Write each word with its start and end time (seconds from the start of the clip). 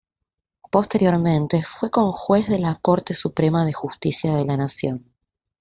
Posteriormente 0.71 1.61
fue 1.61 1.91
conjuez 1.91 2.47
de 2.49 2.57
la 2.57 2.79
Corte 2.81 3.13
Suprema 3.13 3.63
de 3.67 3.73
Justicia 3.73 4.33
de 4.35 4.45
la 4.45 4.57
Nación. 4.57 5.13